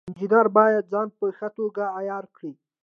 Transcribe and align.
انجینر 0.09 0.47
باید 0.57 0.89
ځان 0.93 1.07
په 1.17 1.25
ښه 1.37 1.47
توګه 1.57 1.83
عیار 1.97 2.25
کړي. 2.35 2.51